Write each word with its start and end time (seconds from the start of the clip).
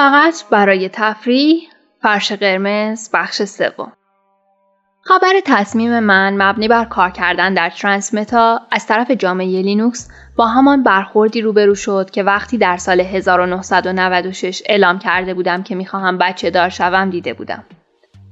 فقط 0.00 0.34
برای 0.50 0.88
تفریح 0.88 1.68
فرش 2.02 2.32
قرمز 2.32 3.10
بخش 3.12 3.42
سوم 3.42 3.92
خبر 5.02 5.32
تصمیم 5.44 6.00
من 6.00 6.42
مبنی 6.42 6.68
بر 6.68 6.84
کار 6.84 7.10
کردن 7.10 7.54
در 7.54 7.70
ترانسمتا 7.70 8.60
از 8.70 8.86
طرف 8.86 9.10
جامعه 9.10 9.62
لینوکس 9.62 10.08
با 10.36 10.46
همان 10.46 10.82
برخوردی 10.82 11.40
روبرو 11.40 11.74
شد 11.74 12.10
که 12.10 12.22
وقتی 12.22 12.58
در 12.58 12.76
سال 12.76 13.00
1996 13.00 14.62
اعلام 14.66 14.98
کرده 14.98 15.34
بودم 15.34 15.62
که 15.62 15.74
می‌خواهم 15.74 16.18
بچه 16.18 16.50
دار 16.50 16.68
شوم 16.68 17.10
دیده 17.10 17.34
بودم. 17.34 17.64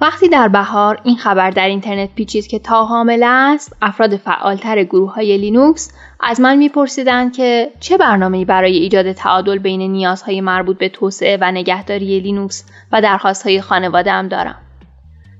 وقتی 0.00 0.28
در 0.28 0.48
بهار 0.48 1.00
این 1.04 1.16
خبر 1.16 1.50
در 1.50 1.68
اینترنت 1.68 2.14
پیچید 2.14 2.46
که 2.46 2.58
تاو 2.58 2.84
حامله 2.84 3.26
است 3.26 3.76
افراد 3.82 4.16
فعالتر 4.16 4.84
گروه 4.84 5.14
های 5.14 5.38
لینوکس 5.38 5.92
از 6.20 6.40
من 6.40 6.56
میپرسیدند 6.56 7.36
که 7.36 7.70
چه 7.80 7.96
برنامه‌ای 7.96 8.44
برای 8.44 8.76
ایجاد 8.76 9.12
تعادل 9.12 9.58
بین 9.58 9.82
نیازهای 9.82 10.40
مربوط 10.40 10.78
به 10.78 10.88
توسعه 10.88 11.38
و 11.40 11.52
نگهداری 11.52 12.20
لینوکس 12.20 12.64
و 12.92 13.00
درخواستهای 13.02 13.60
خانواده 13.60 14.12
هم 14.12 14.28
دارم. 14.28 14.56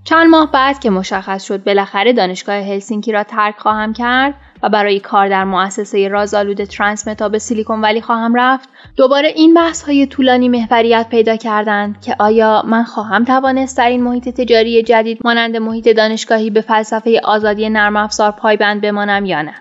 چند 0.04 0.26
ماه 0.30 0.52
بعد 0.52 0.78
که 0.78 0.90
مشخص 0.90 1.44
شد 1.44 1.64
بالاخره 1.64 2.12
دانشگاه 2.12 2.56
هلسینکی 2.56 3.12
را 3.12 3.24
ترک 3.24 3.58
خواهم 3.58 3.92
کرد 3.92 4.34
و 4.62 4.68
برای 4.68 5.00
کار 5.00 5.28
در 5.28 5.44
مؤسسه 5.44 6.08
رازآلود 6.08 6.64
ترانسمتا 6.64 7.28
به 7.28 7.38
سیلیکون 7.38 7.80
ولی 7.80 8.00
خواهم 8.00 8.34
رفت 8.34 8.68
دوباره 8.96 9.28
این 9.28 9.54
بحث 9.54 9.82
های 9.82 10.06
طولانی 10.06 10.48
محوریت 10.48 11.06
پیدا 11.10 11.36
کردند 11.36 12.00
که 12.00 12.16
آیا 12.18 12.62
من 12.66 12.84
خواهم 12.84 13.24
توانست 13.24 13.78
در 13.78 13.88
این 13.88 14.02
محیط 14.02 14.28
تجاری 14.28 14.82
جدید 14.82 15.18
مانند 15.24 15.56
محیط 15.56 15.88
دانشگاهی 15.88 16.50
به 16.50 16.60
فلسفه 16.60 17.20
آزادی 17.24 17.68
نرم 17.68 17.96
افزار 17.96 18.30
پایبند 18.30 18.80
بمانم 18.80 19.24
یا 19.24 19.42
نه؟ 19.42 19.54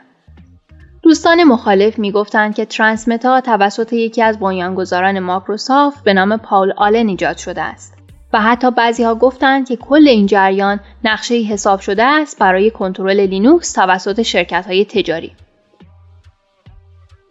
دوستان 1.03 1.43
مخالف 1.43 1.99
می‌گفتند 1.99 2.55
که 2.55 2.65
ترانسمتا 2.65 3.41
توسط 3.41 3.93
یکی 3.93 4.21
از 4.21 4.39
بنیانگذاران 4.39 5.19
ماکروسافت 5.19 6.03
به 6.03 6.13
نام 6.13 6.37
پاول 6.37 6.73
آلن 6.77 7.07
ایجاد 7.07 7.37
شده 7.37 7.61
است. 7.61 7.96
و 8.33 8.41
حتی 8.41 8.71
بعضی 8.71 9.03
ها 9.03 9.15
گفتند 9.15 9.67
که 9.67 9.75
کل 9.75 10.07
این 10.07 10.25
جریان 10.25 10.79
نقشه 11.03 11.35
حساب 11.35 11.79
شده 11.79 12.03
است 12.03 12.39
برای 12.39 12.71
کنترل 12.71 13.19
لینوکس 13.19 13.71
توسط 13.71 14.21
شرکت 14.21 14.65
های 14.67 14.85
تجاری. 14.85 15.35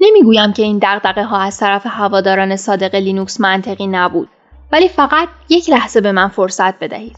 نمی‌گویم 0.00 0.52
که 0.52 0.62
این 0.62 0.78
دغدغه 0.78 1.24
ها 1.24 1.40
از 1.40 1.58
طرف 1.58 1.82
هواداران 1.86 2.56
صادق 2.56 2.94
لینوکس 2.94 3.40
منطقی 3.40 3.86
نبود 3.86 4.28
ولی 4.72 4.88
فقط 4.88 5.28
یک 5.48 5.70
لحظه 5.70 6.00
به 6.00 6.12
من 6.12 6.28
فرصت 6.28 6.78
بدهید. 6.78 7.16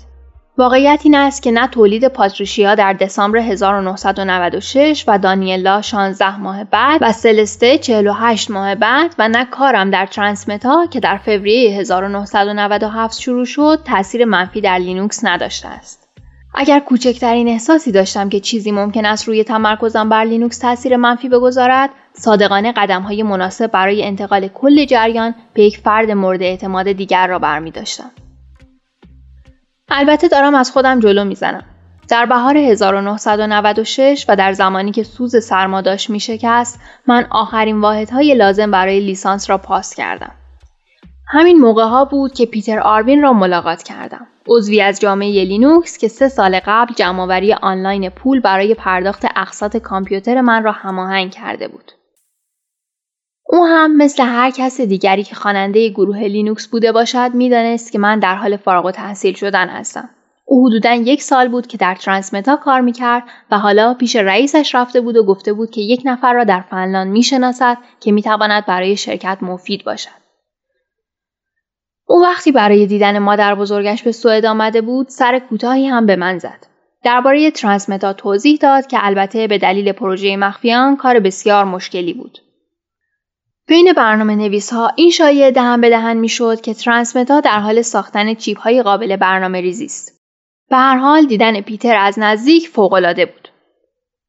واقعیت 0.58 1.00
این 1.04 1.14
است 1.14 1.42
که 1.42 1.50
نه 1.50 1.66
تولد 1.66 2.08
پاتریشیا 2.08 2.74
در 2.74 2.92
دسامبر 2.92 3.38
1996 3.38 5.04
و 5.08 5.18
دانیلا 5.18 5.82
16 5.82 6.40
ماه 6.40 6.64
بعد 6.64 6.98
و 7.02 7.12
سلسته 7.12 7.78
48 7.78 8.50
ماه 8.50 8.74
بعد 8.74 9.14
و 9.18 9.28
نه 9.28 9.44
کارم 9.44 9.90
در 9.90 10.06
ترانسمتا 10.06 10.86
که 10.86 11.00
در 11.00 11.16
فوریه 11.16 11.78
1997 11.78 13.20
شروع 13.20 13.44
شد 13.44 13.80
تاثیر 13.84 14.24
منفی 14.24 14.60
در 14.60 14.78
لینوکس 14.78 15.24
نداشته 15.24 15.68
است. 15.68 16.08
اگر 16.54 16.80
کوچکترین 16.80 17.48
احساسی 17.48 17.92
داشتم 17.92 18.28
که 18.28 18.40
چیزی 18.40 18.72
ممکن 18.72 19.04
است 19.04 19.28
روی 19.28 19.44
تمرکزم 19.44 20.08
بر 20.08 20.24
لینوکس 20.24 20.58
تاثیر 20.58 20.96
منفی 20.96 21.28
بگذارد 21.28 21.90
صادقانه 22.12 22.72
قدم 22.72 23.02
های 23.02 23.22
مناسب 23.22 23.66
برای 23.66 24.04
انتقال 24.04 24.48
کل 24.48 24.84
جریان 24.84 25.34
به 25.54 25.62
یک 25.62 25.78
فرد 25.78 26.10
مورد 26.10 26.42
اعتماد 26.42 26.92
دیگر 26.92 27.26
را 27.26 27.38
برمی 27.38 27.70
داشتم. 27.70 28.10
البته 29.90 30.28
دارم 30.28 30.54
از 30.54 30.70
خودم 30.70 31.00
جلو 31.00 31.24
می‌زنم. 31.24 31.64
در 32.08 32.26
بهار 32.26 32.56
1996 32.56 34.26
و 34.28 34.36
در 34.36 34.52
زمانی 34.52 34.92
که 34.92 35.02
سوز 35.02 35.44
سرما 35.44 35.72
داشت 35.72 36.10
می 36.10 36.20
شکست 36.20 36.80
من 37.06 37.26
آخرین 37.30 37.80
واحدهای 37.80 38.34
لازم 38.34 38.70
برای 38.70 39.00
لیسانس 39.00 39.50
را 39.50 39.58
پاس 39.58 39.94
کردم. 39.94 40.30
همین 41.26 41.58
موقع 41.58 41.84
ها 41.84 42.04
بود 42.04 42.34
که 42.34 42.46
پیتر 42.46 42.78
آروین 42.78 43.22
را 43.22 43.32
ملاقات 43.32 43.82
کردم. 43.82 44.26
عضوی 44.48 44.80
از 44.80 45.00
جامعه 45.00 45.44
لینوکس 45.44 45.98
که 45.98 46.08
سه 46.08 46.28
سال 46.28 46.60
قبل 46.66 46.94
جمعآوری 46.94 47.52
آنلاین 47.52 48.10
پول 48.10 48.40
برای 48.40 48.74
پرداخت 48.74 49.24
اقساط 49.36 49.76
کامپیوتر 49.76 50.40
من 50.40 50.64
را 50.64 50.72
هماهنگ 50.72 51.30
کرده 51.30 51.68
بود. 51.68 51.92
او 53.50 53.66
هم 53.66 53.96
مثل 53.96 54.22
هر 54.22 54.50
کس 54.50 54.80
دیگری 54.80 55.22
که 55.22 55.34
خواننده 55.34 55.88
گروه 55.88 56.18
لینوکس 56.18 56.68
بوده 56.68 56.92
باشد 56.92 57.30
می‌دانست 57.34 57.92
که 57.92 57.98
من 57.98 58.18
در 58.18 58.34
حال 58.34 58.56
فارغ 58.56 58.84
التحصیل 58.84 59.34
شدن 59.34 59.68
هستم. 59.68 60.10
او 60.44 60.68
حدودا 60.68 60.94
یک 60.94 61.22
سال 61.22 61.48
بود 61.48 61.66
که 61.66 61.78
در 61.78 61.94
ترانسمتا 61.94 62.56
کار 62.56 62.80
می‌کرد 62.80 63.22
و 63.50 63.58
حالا 63.58 63.94
پیش 63.94 64.16
رئیسش 64.16 64.74
رفته 64.74 65.00
بود 65.00 65.16
و 65.16 65.24
گفته 65.24 65.52
بود 65.52 65.70
که 65.70 65.80
یک 65.80 66.02
نفر 66.04 66.32
را 66.32 66.44
در 66.44 66.60
فنلاند 66.60 67.12
می‌شناسد 67.12 67.78
که 68.00 68.12
می‌تواند 68.12 68.66
برای 68.66 68.96
شرکت 68.96 69.38
مفید 69.42 69.84
باشد. 69.84 70.18
او 72.06 72.22
وقتی 72.22 72.52
برای 72.52 72.86
دیدن 72.86 73.18
مادر 73.18 73.54
بزرگش 73.54 74.02
به 74.02 74.12
سوئد 74.12 74.46
آمده 74.46 74.80
بود 74.80 75.08
سر 75.08 75.38
کوتاهی 75.38 75.86
هم 75.86 76.06
به 76.06 76.16
من 76.16 76.38
زد. 76.38 76.66
درباره 77.04 77.50
ترانسمتا 77.50 78.12
توضیح 78.12 78.58
داد 78.58 78.86
که 78.86 78.98
البته 79.00 79.46
به 79.46 79.58
دلیل 79.58 79.92
پروژه 79.92 80.36
مخفیانه 80.36 80.96
کار 80.96 81.20
بسیار 81.20 81.64
مشکلی 81.64 82.12
بود. 82.12 82.38
بین 83.68 83.92
برنامه 83.92 84.36
نویس 84.36 84.72
ها 84.72 84.90
این 84.96 85.10
شایعه 85.10 85.50
دهن 85.50 85.80
به 85.80 85.90
دهن 85.90 86.16
می‌شد 86.16 86.60
که 86.60 86.74
ترانسمتا 86.74 87.40
در 87.40 87.60
حال 87.60 87.82
ساختن 87.82 88.34
چیپ 88.34 88.60
های 88.60 88.82
قابل 88.82 89.16
برنامه 89.16 89.60
ریزی 89.60 89.84
است. 89.84 90.20
به 90.70 90.76
هر 90.76 90.96
حال 90.96 91.26
دیدن 91.26 91.60
پیتر 91.60 91.96
از 91.96 92.18
نزدیک 92.18 92.68
فوقالعاده 92.68 93.26
بود. 93.26 93.48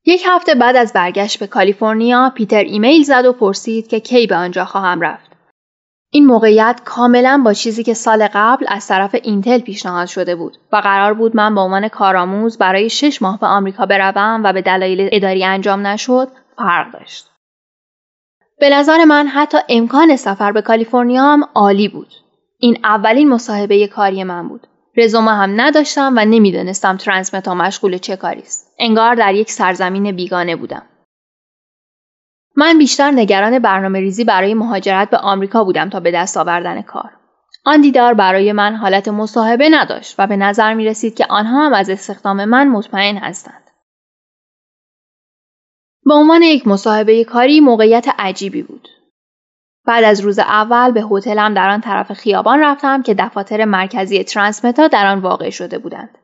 یک 0.06 0.24
هفته 0.28 0.56
بعد 0.56 0.76
از 0.76 0.94
برگشت 0.94 1.40
به 1.40 1.48
کالیفرنیا 1.48 2.32
پیتر 2.36 2.64
ایمیل 2.64 3.04
زد 3.04 3.26
و 3.26 3.34
پرسید 3.34 3.88
که 3.88 4.00
کی 4.00 4.28
به 4.28 4.36
آنجا 4.36 4.66
خواهم 4.66 5.02
رفت. 5.02 5.32
این 6.12 6.26
موقعیت 6.26 6.82
کاملا 6.86 7.42
با 7.46 7.54
چیزی 7.54 7.84
که 7.84 7.94
سال 7.94 8.28
قبل 8.34 8.66
از 8.68 8.88
طرف 8.88 9.16
اینتل 9.24 9.60
پیشنهاد 9.60 10.08
شده 10.08 10.36
بود 10.36 10.58
و 10.72 10.76
قرار 10.76 11.14
بود 11.14 11.36
من 11.36 11.56
به 11.56 11.62
عنوان 11.62 11.88
کارآموز 11.88 12.58
برای 12.58 12.90
شش 12.90 13.22
ماه 13.22 13.40
به 13.40 13.48
آمریکا 13.48 13.86
بروم 13.86 14.42
و 14.44 14.54
به 14.54 14.62
دلایل 14.62 15.10
اداری 15.12 15.46
انجام 15.46 15.88
نشد 15.88 16.28
فرق 16.58 16.92
داشت. 16.94 17.29
به 18.60 18.70
نظر 18.70 19.06
من 19.06 19.28
حتی 19.28 19.58
امکان 19.70 20.16
سفر 20.16 20.52
به 20.52 20.62
کالیفرنیا 20.62 21.24
هم 21.24 21.44
عالی 21.56 21.88
بود. 21.88 22.14
این 22.60 22.78
اولین 22.84 23.30
مصاحبه 23.30 23.88
کاری 23.88 24.24
من 24.24 24.48
بود. 24.48 24.68
رزومه 24.98 25.32
هم 25.32 25.62
نداشتم 25.62 26.14
و 26.18 26.26
نمی‌دانستم 26.26 26.98
ترانسمتا 26.98 27.54
مشغول 27.54 27.98
چه 27.98 28.16
کاری 28.16 28.42
است. 28.42 28.76
انگار 28.80 29.16
در 29.16 29.34
یک 29.34 29.52
سرزمین 29.52 30.12
بیگانه 30.16 30.56
بودم. 30.56 30.82
من 32.56 32.78
بیشتر 32.78 33.12
نگران 33.12 33.60
برنامه 33.60 34.00
ریزی 34.00 34.24
برای 34.24 34.54
مهاجرت 34.54 35.10
به 35.10 35.18
آمریکا 35.18 35.64
بودم 35.64 35.90
تا 35.90 36.00
به 36.00 36.12
دست 36.12 36.38
آوردن 36.38 36.82
کار. 36.82 37.12
آن 37.66 37.82
دیدار 37.82 38.14
برای 38.14 38.52
من 38.52 38.76
حالت 38.76 39.08
مصاحبه 39.08 39.70
نداشت 39.72 40.16
و 40.20 40.28
به 40.28 40.38
نظر 40.38 40.74
می 40.74 40.86
رسید 40.86 41.16
که 41.16 41.26
آنها 41.30 41.66
هم 41.66 41.74
از 41.74 41.90
استخدام 41.90 42.46
من 42.46 42.68
مطمئن 42.68 43.18
هستند. 43.18 43.69
به 46.06 46.14
عنوان 46.14 46.42
یک 46.42 46.68
مصاحبه 46.68 47.24
کاری 47.24 47.60
موقعیت 47.60 48.08
عجیبی 48.20 48.64
بود. 48.64 48.88
بعد 49.86 50.04
از 50.04 50.20
روز 50.20 50.40
اول 50.40 50.92
به 50.92 51.04
هتلم 51.12 51.54
در 51.54 51.70
آن 51.70 51.82
طرف 51.82 52.14
خیابان 52.14 52.60
رفتم 52.60 53.02
که 53.02 53.14
دفاتر 53.14 53.66
مرکزی 53.66 54.24
ترانسمتا 54.24 54.88
در 54.88 55.06
آن 55.06 55.20
واقع 55.20 55.50
شده 55.50 55.78
بودند. 55.78 56.18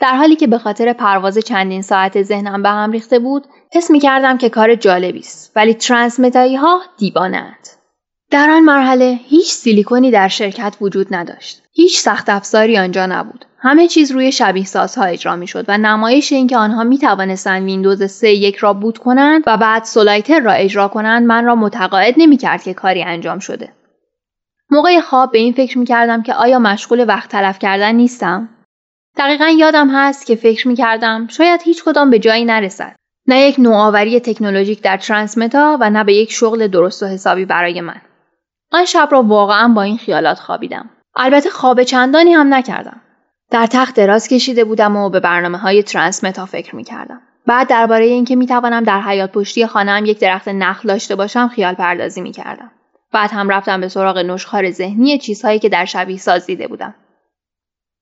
در 0.00 0.16
حالی 0.16 0.36
که 0.36 0.46
به 0.46 0.58
خاطر 0.58 0.92
پرواز 0.92 1.38
چندین 1.38 1.82
ساعت 1.82 2.22
ذهنم 2.22 2.62
به 2.62 2.68
هم 2.68 2.90
ریخته 2.90 3.18
بود، 3.18 3.46
حس 3.72 3.90
می 3.90 4.00
کردم 4.00 4.38
که 4.38 4.48
کار 4.48 4.74
جالبی 4.74 5.18
است 5.18 5.52
ولی 5.56 5.74
ترانسمتایی 5.74 6.56
ها 6.56 6.80
دیوانند. 6.98 7.68
در 8.30 8.50
آن 8.50 8.60
مرحله 8.60 9.18
هیچ 9.24 9.52
سیلیکونی 9.52 10.10
در 10.10 10.28
شرکت 10.28 10.76
وجود 10.80 11.06
نداشت. 11.10 11.62
هیچ 11.72 11.98
سخت 11.98 12.28
افزاری 12.28 12.78
آنجا 12.78 13.06
نبود. 13.06 13.44
همه 13.60 13.88
چیز 13.88 14.12
روی 14.12 14.32
شبیه 14.32 14.64
سازها 14.64 15.04
اجرا 15.04 15.36
می 15.36 15.46
شد 15.46 15.64
و 15.68 15.78
نمایش 15.78 16.32
اینکه 16.32 16.56
آنها 16.56 16.84
می 16.84 16.98
توانستند 16.98 17.64
ویندوز 17.64 18.02
3 18.02 18.28
یک 18.28 18.56
را 18.56 18.72
بوت 18.72 18.98
کنند 18.98 19.42
و 19.46 19.56
بعد 19.56 19.84
سولایتر 19.84 20.40
را 20.40 20.52
اجرا 20.52 20.88
کنند 20.88 21.26
من 21.26 21.44
را 21.44 21.54
متقاعد 21.54 22.14
نمی 22.16 22.36
کرد 22.36 22.62
که 22.62 22.74
کاری 22.74 23.02
انجام 23.02 23.38
شده. 23.38 23.72
موقع 24.70 25.00
خواب 25.00 25.32
به 25.32 25.38
این 25.38 25.52
فکر 25.52 25.78
می 25.78 25.84
کردم 25.84 26.22
که 26.22 26.34
آیا 26.34 26.58
مشغول 26.58 27.08
وقت 27.08 27.30
تلف 27.30 27.58
کردن 27.58 27.94
نیستم؟ 27.94 28.48
دقیقا 29.16 29.48
یادم 29.48 29.88
هست 29.90 30.26
که 30.26 30.36
فکر 30.36 30.68
می 30.68 30.74
کردم 30.74 31.26
شاید 31.26 31.62
هیچ 31.62 31.84
کدام 31.84 32.10
به 32.10 32.18
جایی 32.18 32.44
نرسد. 32.44 32.96
نه 33.26 33.40
یک 33.40 33.56
نوآوری 33.58 34.20
تکنولوژیک 34.20 34.82
در 34.82 34.96
ترانسمتا 34.96 35.78
و 35.80 35.90
نه 35.90 36.04
به 36.04 36.14
یک 36.14 36.32
شغل 36.32 36.66
درست 36.66 37.02
و 37.02 37.06
حسابی 37.06 37.44
برای 37.44 37.80
من. 37.80 38.00
آن 38.72 38.84
شب 38.84 39.08
را 39.12 39.22
واقعا 39.22 39.68
با 39.68 39.82
این 39.82 39.98
خیالات 39.98 40.38
خوابیدم. 40.38 40.90
البته 41.16 41.50
خواب 41.50 41.82
چندانی 41.82 42.32
هم 42.32 42.54
نکردم. 42.54 43.00
در 43.50 43.66
تخت 43.66 43.94
دراز 43.94 44.28
کشیده 44.28 44.64
بودم 44.64 44.96
و 44.96 45.10
به 45.10 45.20
برنامه 45.20 45.58
های 45.58 45.82
ترانسمتا 45.82 46.46
فکر 46.46 46.76
می 46.76 46.84
کردم. 46.84 47.20
بعد 47.46 47.68
درباره 47.68 48.04
اینکه 48.04 48.36
می 48.36 48.46
توانم 48.46 48.84
در 48.84 49.00
حیات 49.00 49.32
پشتی 49.32 49.66
خانم 49.66 50.04
یک 50.04 50.20
درخت 50.20 50.48
نخل 50.48 50.88
داشته 50.88 51.16
باشم 51.16 51.48
خیال 51.48 51.74
پردازی 51.74 52.20
می 52.20 52.32
کردم. 52.32 52.70
بعد 53.12 53.30
هم 53.30 53.48
رفتم 53.48 53.80
به 53.80 53.88
سراغ 53.88 54.18
نشخار 54.18 54.70
ذهنی 54.70 55.18
چیزهایی 55.18 55.58
که 55.58 55.68
در 55.68 55.84
شبیه 55.84 56.18
ساز 56.18 56.46
دیده 56.46 56.68
بودم. 56.68 56.94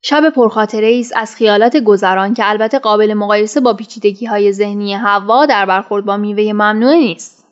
شب 0.03 0.31
پرخاطره 0.31 0.87
ای 0.87 1.07
از 1.17 1.37
خیالات 1.37 1.77
گذران 1.77 2.35
که 2.35 2.51
البته 2.51 2.79
قابل 2.79 3.15
مقایسه 3.15 3.61
با 3.61 3.75
پیچیدگی 3.75 4.27
های 4.27 4.53
ذهنی 4.53 4.95
هوا 4.95 5.47
در 5.47 5.67
برخورد 5.67 6.05
با 6.05 6.17
میوه 6.17 6.53
ممنوع 6.53 6.95
نیست. 6.95 7.47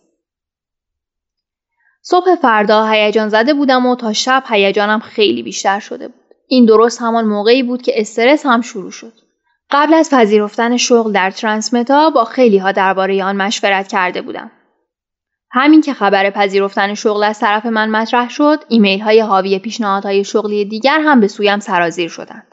صبح 2.03 2.35
فردا 2.43 2.87
هیجان 2.87 3.29
زده 3.29 3.55
بودم 3.55 3.87
و 3.87 3.97
تا 3.97 4.13
شب 4.13 4.43
هیجانم 4.49 5.01
خیلی 5.01 5.43
بیشتر 5.43 5.81
شده 5.81 6.09
بود. 6.09 6.24
این 6.49 6.65
درست 6.65 7.03
همان 7.03 7.25
موقعی 7.25 7.63
بود 7.63 7.83
که 7.83 8.01
استرس 8.01 8.47
هم 8.47 8.61
شروع 8.61 8.91
شد. 8.91 9.13
قبل 9.71 9.95
از 9.95 10.11
پذیرفتن 10.11 10.77
شغل 10.77 11.13
در 11.13 11.31
ترانسمتا 11.31 12.11
با 12.11 12.25
خیلی 12.25 12.59
ها 12.59 12.73
درباره 12.73 13.25
آن 13.25 13.37
مشورت 13.37 13.89
کرده 13.89 14.23
بودم. 14.23 14.51
همین 15.51 15.81
که 15.81 15.95
خبر 15.95 16.31
پذیرفتن 16.31 16.95
شغل 16.95 17.25
از 17.25 17.39
طرف 17.39 17.67
من 17.67 17.91
مطرح 17.91 18.29
شد، 18.29 18.65
ایمیل 18.69 19.01
های 19.01 19.21
حاوی 19.21 19.59
پیشنهادهای 19.59 20.25
شغلی 20.25 20.65
دیگر 20.65 21.01
هم 21.01 21.21
به 21.21 21.29
سویم 21.29 21.59
سرازیر 21.59 22.09
شدند. 22.09 22.47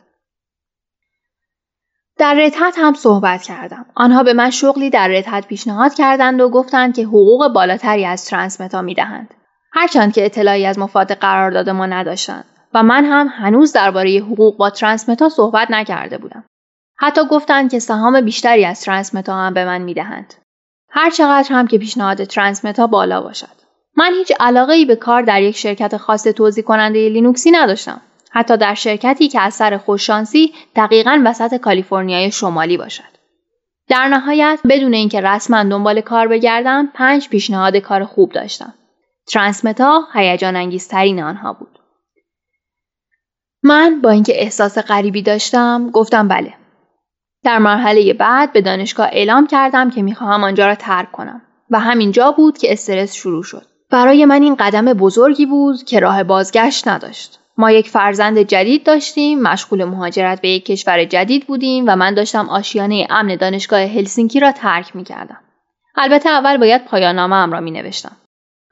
در 2.18 2.34
رتحت 2.34 2.76
هم 2.78 2.94
صحبت 2.94 3.42
کردم. 3.42 3.86
آنها 3.96 4.24
به 4.24 4.34
من 4.34 4.50
شغلی 4.50 4.90
در 4.90 5.08
رتحت 5.08 5.48
پیشنهاد 5.48 5.94
کردند 5.94 6.42
و 6.42 6.50
گفتند 6.50 6.96
که 6.96 7.04
حقوق 7.04 7.48
بالاتری 7.54 8.06
از 8.06 8.26
ترانسمتا 8.26 8.82
می 8.82 8.94
دهند. 8.94 9.34
هرچند 9.74 10.14
که 10.14 10.26
اطلاعی 10.26 10.66
از 10.66 10.80
مفاد 10.80 11.12
قرارداد 11.12 11.70
ما 11.70 11.86
نداشتند 11.86 12.46
و 12.73 12.83
من 12.83 13.06
هم 13.06 13.27
هنوز 13.27 13.73
درباره 13.73 14.19
حقوق 14.19 14.57
با 14.57 14.69
ترانسمتا 14.69 15.29
صحبت 15.29 15.71
نکرده 15.71 16.18
بودم. 16.18 16.44
حتی 16.97 17.21
گفتند 17.25 17.71
که 17.71 17.79
سهام 17.79 18.21
بیشتری 18.21 18.65
از 18.65 18.81
ترانسمتا 18.81 19.35
هم 19.35 19.53
به 19.53 19.65
من 19.65 19.81
می‌دهند. 19.81 20.33
هر 20.89 21.09
چقدر 21.09 21.47
هم 21.50 21.68
که 21.68 21.77
پیشنهاد 21.77 22.23
ترانسمتا 22.23 22.88
بالا 22.88 23.21
باشد. 23.21 23.62
من 23.97 24.13
هیچ 24.13 24.31
علاقه 24.39 24.73
ای 24.73 24.85
به 24.85 24.95
کار 24.95 25.21
در 25.21 25.41
یک 25.41 25.57
شرکت 25.57 25.97
خاص 25.97 26.23
توضیح 26.23 26.63
کننده 26.63 27.09
لینوکسی 27.09 27.51
نداشتم. 27.51 28.01
حتی 28.29 28.57
در 28.57 28.73
شرکتی 28.73 29.27
که 29.27 29.41
از 29.41 29.53
سر 29.53 29.77
خوششانسی 29.77 30.53
دقیقا 30.75 31.21
وسط 31.25 31.56
کالیفرنیای 31.56 32.31
شمالی 32.31 32.77
باشد. 32.77 33.12
در 33.89 34.07
نهایت 34.07 34.59
بدون 34.69 34.94
اینکه 34.94 35.21
رسما 35.21 35.63
دنبال 35.63 36.01
کار 36.01 36.27
بگردم 36.27 36.89
پنج 36.94 37.29
پیشنهاد 37.29 37.77
کار 37.77 38.06
خوب 38.06 38.31
داشتم. 38.31 38.73
ترانسمتا 39.27 40.03
هیجان 40.13 40.56
انگیزترین 40.56 41.23
آنها 41.23 41.53
بود. 41.53 41.81
من 43.63 44.02
با 44.02 44.10
اینکه 44.10 44.42
احساس 44.42 44.78
غریبی 44.78 45.22
داشتم 45.22 45.90
گفتم 45.92 46.28
بله. 46.28 46.54
در 47.44 47.58
مرحله 47.58 48.13
بعد 48.13 48.54
به 48.54 48.62
دانشگاه 48.62 49.08
اعلام 49.12 49.48
کردم 49.48 49.90
که 49.90 50.02
می‌خواهم 50.02 50.44
آنجا 50.44 50.68
را 50.68 50.75
ترک 50.75 51.12
کنم 51.12 51.42
و 51.69 51.80
همینجا 51.80 52.31
بود 52.31 52.58
که 52.58 52.74
استرس 52.74 53.13
شروع 53.13 53.44
شد. 53.44 53.66
برای 53.92 54.25
من 54.25 54.42
این 54.42 54.56
قدم 54.56 54.86
بزرگی 54.86 55.46
بود 55.46 55.84
که 55.84 56.00
راه 56.00 56.24
بازگشت 56.24 56.88
نداشت. 56.88 57.40
ما 57.58 57.72
یک 57.72 57.90
فرزند 57.90 58.40
جدید 58.40 58.84
داشتیم، 58.84 59.42
مشغول 59.42 59.84
مهاجرت 59.86 60.42
به 60.42 60.50
یک 60.50 60.66
کشور 60.66 61.06
جدید 61.06 61.48
بودیم 61.48 61.84
و 61.88 61.96
من 61.96 62.14
داشتم 62.14 62.50
آشیانه 62.50 63.07
امن 63.10 63.36
دانشگاه 63.36 63.80
هلسینکی 63.80 64.40
را 64.40 64.52
ترک 64.52 64.96
می 64.96 65.04
کردم. 65.04 65.38
البته 65.96 66.30
اول 66.30 66.57
باید 66.57 66.86
پایان 66.86 67.16
نامه 67.16 67.54
را 67.54 67.60
می 67.60 67.72
نوشتم. 67.72 68.18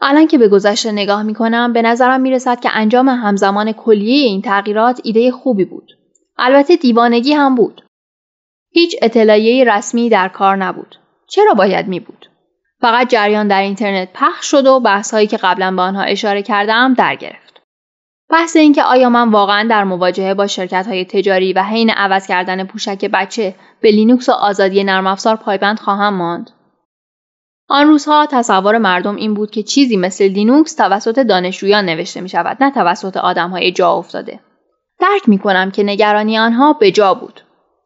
الان 0.01 0.27
که 0.27 0.37
به 0.37 0.47
گذشته 0.47 0.91
نگاه 0.91 1.23
می 1.23 1.33
کنم 1.33 1.73
به 1.73 1.81
نظرم 1.81 2.21
می 2.21 2.31
رسد 2.31 2.59
که 2.59 2.69
انجام 2.73 3.09
همزمان 3.09 3.71
کلیه 3.71 4.25
این 4.27 4.41
تغییرات 4.41 5.01
ایده 5.03 5.31
خوبی 5.31 5.65
بود. 5.65 5.91
البته 6.37 6.75
دیوانگی 6.75 7.33
هم 7.33 7.55
بود. 7.55 7.81
هیچ 8.71 8.95
اطلاعیه 9.01 9.63
رسمی 9.63 10.09
در 10.09 10.27
کار 10.27 10.55
نبود. 10.55 10.95
چرا 11.27 11.53
باید 11.53 11.87
می 11.87 11.99
بود؟ 11.99 12.29
فقط 12.81 13.09
جریان 13.09 13.47
در 13.47 13.61
اینترنت 13.61 14.09
پخش 14.13 14.51
شد 14.51 14.65
و 14.65 14.79
بحث 14.79 15.13
هایی 15.13 15.27
که 15.27 15.37
قبلا 15.37 15.71
به 15.71 15.81
آنها 15.81 16.01
اشاره 16.01 16.41
کردم 16.41 16.93
در 16.93 17.15
گرفت. 17.15 17.49
بحث 18.29 18.55
اینکه 18.55 18.83
آیا 18.83 19.09
من 19.09 19.29
واقعا 19.29 19.67
در 19.69 19.83
مواجهه 19.83 20.33
با 20.33 20.47
شرکت 20.47 20.87
های 20.87 21.05
تجاری 21.05 21.53
و 21.53 21.63
حین 21.63 21.89
عوض 21.89 22.27
کردن 22.27 22.63
پوشک 22.63 23.05
بچه 23.05 23.55
به 23.81 23.91
لینوکس 23.91 24.29
و 24.29 24.31
آزادی 24.31 24.83
نرم 24.83 25.07
افزار 25.07 25.35
پایبند 25.35 25.79
خواهم 25.79 26.13
ماند 26.13 26.51
آن 27.69 27.87
روزها 27.87 28.25
تصور 28.25 28.77
مردم 28.77 29.15
این 29.15 29.33
بود 29.33 29.51
که 29.51 29.63
چیزی 29.63 29.97
مثل 29.97 30.27
لینوکس 30.27 30.75
توسط 30.75 31.19
دانشجویان 31.19 31.85
نوشته 31.85 32.21
می 32.21 32.29
شود 32.29 32.57
نه 32.63 32.71
توسط 32.71 33.17
آدم 33.17 33.49
های 33.49 33.71
جا 33.71 33.91
افتاده. 33.91 34.39
درک 34.99 35.29
می 35.29 35.39
کنم 35.39 35.71
که 35.71 35.83
نگرانی 35.83 36.39
آنها 36.39 36.73
به 36.73 36.91
جا 36.91 37.13
بود. 37.13 37.41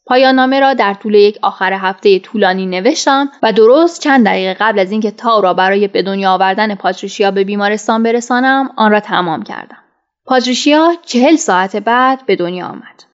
پایان 0.06 0.36
نامه 0.36 0.60
را 0.60 0.74
در 0.74 0.94
طول 0.94 1.14
یک 1.14 1.40
آخر 1.42 1.74
هفته 1.74 2.20
طولانی 2.20 2.66
نوشتم 2.66 3.30
و 3.44 3.52
درست 3.52 4.02
چند 4.02 4.26
دقیقه 4.26 4.58
قبل 4.60 4.80
از 4.80 4.92
اینکه 4.92 5.12
تاو 5.12 5.42
را 5.42 5.54
برای 5.54 5.88
به 5.88 6.02
دنیا 6.02 6.34
آوردن 6.34 6.76
پاتریشیا 6.76 7.32
به 7.32 7.44
بیمارستان 7.44 8.04
برسانم 8.04 8.70
آن 8.78 8.92
را 8.92 9.00
تمام 9.00 9.44
کردم. 9.44 9.78
پاتریشیا 10.26 10.94
چهل 11.06 11.36
ساعت 11.36 11.76
بعد 11.76 12.26
به 12.26 12.36
دنیا 12.36 12.68
آمد. 12.68 13.12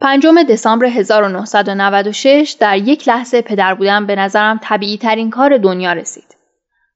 پنجم 0.00 0.42
دسامبر 0.42 0.86
1996 0.86 2.56
در 2.60 2.76
یک 2.76 3.08
لحظه 3.08 3.42
پدر 3.42 3.74
بودن 3.74 4.06
به 4.06 4.16
نظرم 4.16 4.60
طبیعی 4.62 4.98
ترین 4.98 5.30
کار 5.30 5.56
دنیا 5.58 5.92
رسید. 5.92 6.36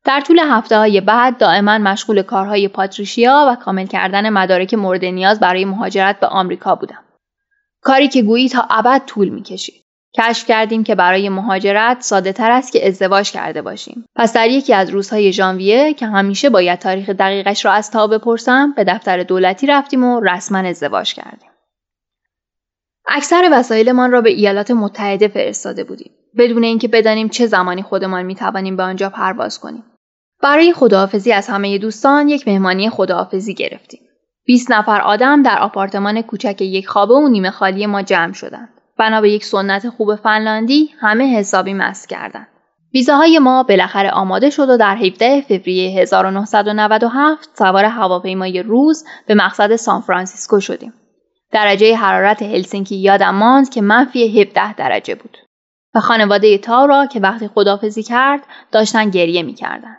در 0.05 0.21
طول 0.21 0.39
هفته 0.39 0.79
های 0.79 1.01
بعد 1.01 1.39
دائما 1.39 1.79
مشغول 1.79 2.23
کارهای 2.23 2.69
پاتریشیا 2.69 3.47
و 3.49 3.55
کامل 3.55 3.87
کردن 3.87 4.31
مدارک 4.31 4.75
مورد 4.75 5.05
نیاز 5.05 5.41
برای 5.41 5.65
مهاجرت 5.65 6.21
به 6.21 6.27
آمریکا 6.27 6.75
بودم. 6.75 7.05
کاری 7.81 8.09
که 8.09 8.23
گویی 8.23 8.49
تا 8.49 8.67
ابد 8.71 9.03
طول 9.07 9.29
می‌کشید. 9.29 9.83
کشف 10.19 10.47
کردیم 10.47 10.85
که 10.85 10.95
برای 10.95 11.29
مهاجرت 11.29 12.01
ساده 12.01 12.33
تر 12.33 12.51
است 12.51 12.73
که 12.73 12.89
ازدواج 12.89 13.31
کرده 13.31 13.63
باشیم. 13.63 14.05
پس 14.17 14.33
در 14.33 14.49
یکی 14.49 14.75
از 14.75 14.91
روزهای 14.91 15.33
ژانویه 15.33 15.95
که 15.95 16.07
همیشه 16.07 16.51
باید 16.51 16.79
تاریخ 16.79 17.09
دقیقش 17.11 17.65
را 17.65 17.73
از 17.73 17.91
تا 17.91 18.07
بپرسم 18.07 18.73
به 18.77 18.85
دفتر 18.85 19.23
دولتی 19.23 19.67
رفتیم 19.67 20.05
و 20.05 20.21
رسما 20.21 20.59
ازدواج 20.59 21.15
کردیم. 21.15 21.52
اکثر 23.07 23.49
وسایلمان 23.53 24.13
را 24.13 24.21
به 24.21 24.31
ایالات 24.31 24.71
متحده 24.71 25.29
فرستاده 25.29 25.85
بودیم 25.85 26.13
بدون 26.39 26.65
اینکه 26.65 26.89
بدانیم 26.89 27.29
چه 27.29 27.47
زمانی 27.47 27.83
خودمان 27.83 28.23
می 28.23 28.35
توانیم 28.35 28.77
به 28.77 28.83
آنجا 28.83 29.11
پرواز 29.11 29.61
کنیم. 29.61 29.85
برای 30.43 30.73
خداحافظی 30.73 31.33
از 31.33 31.49
همه 31.49 31.79
دوستان 31.79 32.29
یک 32.29 32.49
مهمانی 32.49 32.91
خداحافظی 32.91 33.55
گرفتیم. 33.55 34.01
20 34.45 34.71
نفر 34.71 35.01
آدم 35.01 35.43
در 35.43 35.59
آپارتمان 35.59 36.23
کوچک 36.23 36.61
یک 36.61 36.89
خوابه 36.89 37.15
و 37.15 37.29
نیمه 37.29 37.51
خالی 37.51 37.87
ما 37.87 38.03
جمع 38.03 38.33
شدند. 38.33 38.69
بنا 38.99 39.21
به 39.21 39.31
یک 39.31 39.45
سنت 39.45 39.89
خوب 39.89 40.15
فنلاندی 40.15 40.91
همه 41.01 41.39
حسابی 41.39 41.75
مست 41.75 42.09
کردند. 42.09 42.49
ویزاهای 42.95 43.39
ما 43.39 43.63
بالاخره 43.63 44.11
آماده 44.11 44.51
شد 44.51 44.69
و 44.69 44.77
در 44.77 44.97
17 44.97 45.41
فوریه 45.41 46.01
1997 46.01 47.49
سوار 47.59 47.85
هواپیمای 47.85 48.63
روز 48.63 49.05
به 49.27 49.35
مقصد 49.35 49.77
سانفرانسیسکو 49.77 50.61
شدیم. 50.61 50.93
درجه 51.53 51.97
حرارت 51.97 52.43
هلسینکی 52.43 52.97
یادم 52.97 53.35
ماند 53.35 53.71
که 53.71 53.81
منفی 53.81 54.41
17 54.41 54.75
درجه 54.75 55.15
بود 55.15 55.39
و 55.95 56.01
خانواده 56.01 56.59
تا 56.59 56.85
را 56.85 57.07
که 57.07 57.21
وقتی 57.21 57.49
خدافزی 57.49 58.03
کرد 58.03 58.47
داشتن 58.73 59.11
گریه 59.11 59.43
می‌کردند. 59.43 59.99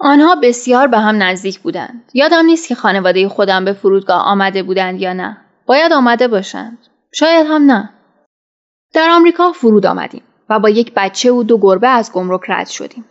آنها 0.00 0.34
بسیار 0.34 0.86
به 0.86 0.98
هم 0.98 1.22
نزدیک 1.22 1.58
بودند. 1.58 2.10
یادم 2.14 2.46
نیست 2.46 2.68
که 2.68 2.74
خانواده 2.74 3.28
خودم 3.28 3.64
به 3.64 3.72
فرودگاه 3.72 4.22
آمده 4.22 4.62
بودند 4.62 5.00
یا 5.00 5.12
نه. 5.12 5.36
باید 5.66 5.92
آمده 5.92 6.28
باشند. 6.28 6.78
شاید 7.12 7.46
هم 7.46 7.70
نه. 7.70 7.90
در 8.94 9.10
آمریکا 9.10 9.52
فرود 9.52 9.86
آمدیم 9.86 10.22
و 10.48 10.58
با 10.58 10.68
یک 10.68 10.92
بچه 10.96 11.32
و 11.32 11.42
دو 11.42 11.58
گربه 11.58 11.88
از 11.88 12.12
گمرک 12.12 12.40
رد 12.48 12.66
شدیم. 12.66 13.04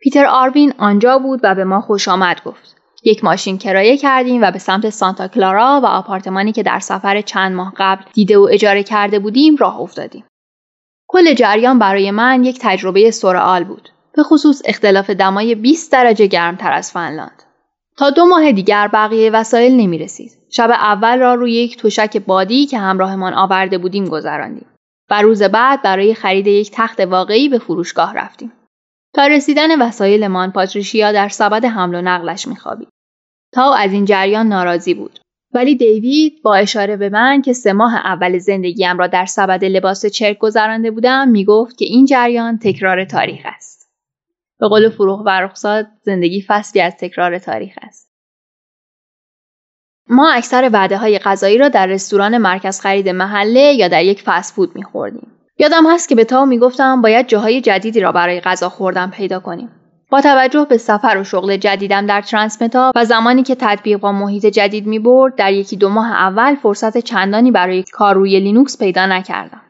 پیتر 0.00 0.26
آروین 0.26 0.74
آنجا 0.78 1.18
بود 1.18 1.40
و 1.42 1.54
به 1.54 1.64
ما 1.64 1.80
خوش 1.80 2.08
آمد 2.08 2.42
گفت. 2.44 2.77
یک 3.04 3.24
ماشین 3.24 3.58
کرایه 3.58 3.96
کردیم 3.96 4.42
و 4.42 4.50
به 4.50 4.58
سمت 4.58 4.90
سانتا 4.90 5.28
کلارا 5.28 5.80
و 5.84 5.86
آپارتمانی 5.86 6.52
که 6.52 6.62
در 6.62 6.78
سفر 6.78 7.20
چند 7.20 7.52
ماه 7.52 7.72
قبل 7.76 8.02
دیده 8.12 8.38
و 8.38 8.48
اجاره 8.50 8.82
کرده 8.82 9.18
بودیم 9.18 9.56
راه 9.56 9.80
افتادیم. 9.80 10.24
کل 11.08 11.34
جریان 11.34 11.78
برای 11.78 12.10
من 12.10 12.44
یک 12.44 12.58
تجربه 12.60 13.10
سرعال 13.10 13.64
بود. 13.64 13.88
به 14.16 14.22
خصوص 14.22 14.62
اختلاف 14.64 15.10
دمای 15.10 15.54
20 15.54 15.92
درجه 15.92 16.26
گرمتر 16.26 16.72
از 16.72 16.92
فنلاند. 16.92 17.42
تا 17.96 18.10
دو 18.10 18.24
ماه 18.24 18.52
دیگر 18.52 18.88
بقیه 18.88 19.30
وسایل 19.30 19.76
نمی 19.76 19.98
رسید. 19.98 20.32
شب 20.50 20.70
اول 20.70 21.18
را 21.18 21.34
روی 21.34 21.52
یک 21.52 21.76
تشک 21.76 22.16
بادی 22.16 22.66
که 22.66 22.78
همراهمان 22.78 23.34
آورده 23.34 23.78
بودیم 23.78 24.04
گذراندیم 24.04 24.66
و 25.10 25.22
روز 25.22 25.42
بعد 25.42 25.82
برای 25.82 26.14
خرید 26.14 26.46
یک 26.46 26.70
تخت 26.74 27.00
واقعی 27.00 27.48
به 27.48 27.58
فروشگاه 27.58 28.14
رفتیم. 28.14 28.52
تا 29.14 29.26
رسیدن 29.26 29.82
وسایلمان 29.82 30.52
پاتریشیا 30.52 31.12
در 31.12 31.28
سبد 31.28 31.64
حمل 31.64 31.94
و 31.94 32.02
نقلش 32.02 32.48
میخوابید. 32.48 32.88
تا 33.52 33.74
از 33.74 33.92
این 33.92 34.04
جریان 34.04 34.48
ناراضی 34.48 34.94
بود. 34.94 35.18
ولی 35.54 35.76
دیوید 35.76 36.42
با 36.42 36.54
اشاره 36.54 36.96
به 36.96 37.08
من 37.08 37.42
که 37.42 37.52
سه 37.52 37.72
ماه 37.72 37.94
اول 37.94 38.38
زندگیم 38.38 38.98
را 38.98 39.06
در 39.06 39.26
سبد 39.26 39.64
لباس 39.64 40.06
چرک 40.06 40.38
گذرانده 40.38 40.90
بودم 40.90 41.28
می‌گفت 41.28 41.78
که 41.78 41.84
این 41.84 42.06
جریان 42.06 42.58
تکرار 42.58 43.04
تاریخ 43.04 43.40
است. 43.44 43.90
به 44.60 44.68
قول 44.68 44.88
فروغ 44.90 45.22
و 45.26 45.28
رخصاد 45.28 45.86
زندگی 46.02 46.44
فصلی 46.46 46.80
از 46.82 46.96
تکرار 46.96 47.38
تاریخ 47.38 47.78
است. 47.82 48.08
ما 50.08 50.32
اکثر 50.32 50.70
وعده 50.72 50.98
های 50.98 51.18
غذایی 51.18 51.58
را 51.58 51.68
در 51.68 51.86
رستوران 51.86 52.38
مرکز 52.38 52.80
خرید 52.80 53.08
محله 53.08 53.60
یا 53.60 53.88
در 53.88 54.04
یک 54.04 54.22
فست 54.22 54.54
فود 54.54 54.76
میخوردیم. 54.76 55.37
یادم 55.58 55.94
هست 55.94 56.08
که 56.08 56.14
به 56.14 56.24
تاو 56.24 56.46
می‌گفتم 56.46 57.02
باید 57.02 57.28
جاهای 57.28 57.60
جدیدی 57.60 58.00
را 58.00 58.12
برای 58.12 58.40
غذا 58.40 58.68
خوردن 58.68 59.10
پیدا 59.10 59.40
کنیم. 59.40 59.70
با 60.10 60.20
توجه 60.20 60.66
به 60.70 60.76
سفر 60.76 61.18
و 61.18 61.24
شغل 61.24 61.56
جدیدم 61.56 62.06
در 62.06 62.22
ترانسمتا 62.22 62.92
و 62.96 63.04
زمانی 63.04 63.42
که 63.42 63.54
تطبیق 63.54 64.00
با 64.00 64.12
محیط 64.12 64.46
جدید 64.46 64.86
می 64.86 64.98
برد 64.98 65.34
در 65.34 65.52
یکی 65.52 65.76
دو 65.76 65.88
ماه 65.88 66.12
اول 66.12 66.54
فرصت 66.54 66.98
چندانی 66.98 67.50
برای 67.50 67.84
کار 67.92 68.14
روی 68.14 68.40
لینوکس 68.40 68.78
پیدا 68.78 69.06
نکردم. 69.06 69.60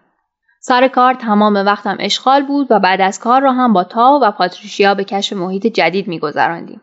سر 0.61 0.89
کار 0.89 1.15
تمام 1.15 1.55
وقتم 1.55 1.97
اشغال 2.01 2.43
بود 2.43 2.67
و 2.71 2.81
بعد 2.81 3.01
از 3.01 3.19
کار 3.19 3.43
را 3.43 3.53
هم 3.53 3.73
با 3.73 3.85
تا 3.85 4.21
و 4.23 4.31
پاتریشیا 4.31 4.95
به 4.95 5.05
کشف 5.05 5.33
محیط 5.33 5.67
جدید 5.67 6.09
می 6.09 6.19
گذراندیم. 6.19 6.81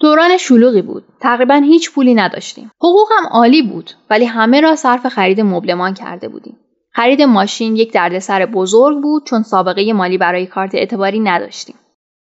دوران 0.00 0.36
شلوغی 0.36 0.82
بود. 0.82 1.04
تقریبا 1.20 1.54
هیچ 1.54 1.92
پولی 1.92 2.14
نداشتیم. 2.14 2.70
حقوقم 2.76 3.26
عالی 3.30 3.62
بود 3.62 3.90
ولی 4.10 4.24
همه 4.24 4.60
را 4.60 4.76
صرف 4.76 5.06
خرید 5.06 5.40
مبلمان 5.40 5.94
کرده 5.94 6.28
بودیم. 6.28 6.56
خرید 6.92 7.22
ماشین 7.22 7.76
یک 7.76 7.92
دردسر 7.92 8.46
بزرگ 8.46 9.02
بود 9.02 9.26
چون 9.26 9.42
سابقه 9.42 9.92
مالی 9.92 10.18
برای 10.18 10.46
کارت 10.46 10.74
اعتباری 10.74 11.20
نداشتیم. 11.20 11.76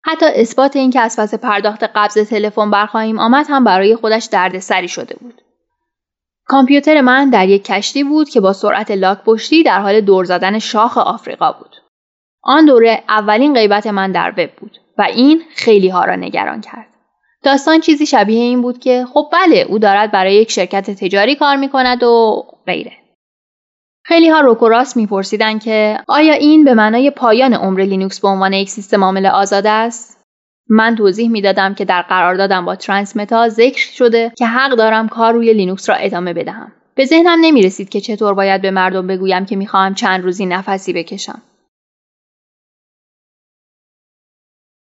حتی 0.02 0.26
اثبات 0.26 0.76
اینکه 0.76 1.00
از 1.00 1.16
پس 1.18 1.34
پرداخت 1.34 1.82
قبض 1.82 2.28
تلفن 2.28 2.70
برخواهیم 2.70 3.18
آمد 3.18 3.46
هم 3.48 3.64
برای 3.64 3.96
خودش 3.96 4.24
دردسری 4.24 4.88
شده 4.88 5.16
بود. 5.20 5.40
کامپیوتر 6.46 7.00
من 7.00 7.30
در 7.30 7.48
یک 7.48 7.64
کشتی 7.64 8.04
بود 8.04 8.28
که 8.28 8.40
با 8.40 8.52
سرعت 8.52 8.90
لاک 8.90 9.18
پشتی 9.24 9.62
در 9.62 9.80
حال 9.80 10.00
دور 10.00 10.24
زدن 10.24 10.58
شاخ 10.58 10.98
آفریقا 10.98 11.52
بود. 11.52 11.76
آن 12.42 12.64
دوره 12.64 13.02
اولین 13.08 13.54
غیبت 13.54 13.86
من 13.86 14.12
در 14.12 14.30
وب 14.30 14.50
بود 14.60 14.78
و 14.98 15.02
این 15.02 15.42
خیلی 15.54 15.88
ها 15.88 16.04
را 16.04 16.16
نگران 16.16 16.60
کرد. 16.60 16.86
داستان 17.42 17.80
چیزی 17.80 18.06
شبیه 18.06 18.40
این 18.40 18.62
بود 18.62 18.78
که 18.78 19.06
خب 19.14 19.28
بله 19.32 19.66
او 19.68 19.78
دارد 19.78 20.10
برای 20.10 20.34
یک 20.34 20.50
شرکت 20.50 20.90
تجاری 20.90 21.36
کار 21.36 21.56
می 21.56 21.68
کند 21.68 22.02
و 22.02 22.44
غیره. 22.66 22.92
خیلی 24.06 24.28
ها 24.28 24.40
رک 24.40 24.62
و 24.62 24.68
راست 24.68 24.96
میپرسیدند 24.96 25.62
که 25.62 25.98
آیا 26.08 26.34
این 26.34 26.64
به 26.64 26.74
معنای 26.74 27.10
پایان 27.10 27.54
عمر 27.54 27.80
لینوکس 27.80 28.20
به 28.20 28.28
عنوان 28.28 28.52
یک 28.52 28.70
سیستم 28.70 29.04
عامل 29.04 29.26
آزاد 29.26 29.66
است؟ 29.66 30.24
من 30.68 30.94
توضیح 30.96 31.30
می‌دادم 31.30 31.74
که 31.74 31.84
در 31.84 32.02
قراردادم 32.02 32.64
با 32.64 32.76
ترانسمتا 32.76 33.48
ذکر 33.48 33.92
شده 33.92 34.32
که 34.38 34.46
حق 34.46 34.76
دارم 34.76 35.08
کار 35.08 35.32
روی 35.32 35.52
لینوکس 35.52 35.88
را 35.88 35.94
ادامه 35.94 36.32
بدهم. 36.32 36.72
به 36.94 37.04
ذهنم 37.04 37.38
نمی 37.40 37.62
رسید 37.62 37.88
که 37.88 38.00
چطور 38.00 38.34
باید 38.34 38.62
به 38.62 38.70
مردم 38.70 39.06
بگویم 39.06 39.44
که 39.46 39.56
می‌خواهم 39.56 39.94
چند 39.94 40.24
روزی 40.24 40.46
نفسی 40.46 40.92
بکشم. 40.92 41.42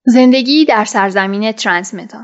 زندگی 0.05 0.65
در 0.65 0.85
سرزمین 0.85 1.51
ترانسمتا 1.51 2.19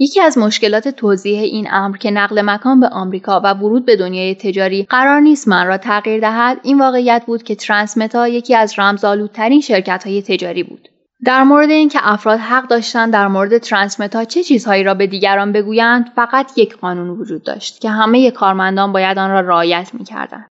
یکی 0.00 0.20
از 0.20 0.38
مشکلات 0.38 0.88
توضیح 0.88 1.40
این 1.40 1.68
امر 1.70 1.96
که 1.96 2.10
نقل 2.10 2.42
مکان 2.44 2.80
به 2.80 2.88
آمریکا 2.88 3.40
و 3.44 3.54
ورود 3.54 3.84
به 3.84 3.96
دنیای 3.96 4.34
تجاری 4.34 4.82
قرار 4.82 5.20
نیست 5.20 5.48
من 5.48 5.66
را 5.66 5.78
تغییر 5.78 6.20
دهد 6.20 6.60
این 6.62 6.78
واقعیت 6.78 7.22
بود 7.26 7.42
که 7.42 7.54
ترانسمتا 7.54 8.28
یکی 8.28 8.54
از 8.54 8.78
رمزآلودترین 8.78 9.60
شرکت 9.60 10.06
های 10.06 10.22
تجاری 10.22 10.62
بود. 10.62 10.88
در 11.24 11.42
مورد 11.42 11.70
اینکه 11.70 11.98
افراد 12.02 12.38
حق 12.38 12.68
داشتند 12.68 13.12
در 13.12 13.28
مورد 13.28 13.58
ترانسمتا 13.58 14.24
چه 14.24 14.42
چیزهایی 14.42 14.84
را 14.84 14.94
به 14.94 15.06
دیگران 15.06 15.52
بگویند 15.52 16.12
فقط 16.16 16.58
یک 16.58 16.76
قانون 16.76 17.08
وجود 17.08 17.42
داشت 17.42 17.80
که 17.80 17.90
همه 17.90 18.30
کارمندان 18.30 18.92
باید 18.92 19.18
آن 19.18 19.30
را 19.30 19.40
رعایت 19.40 19.90
می‌کردند. 19.94 20.48